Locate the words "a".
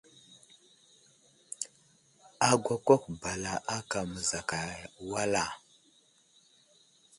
5.43-5.45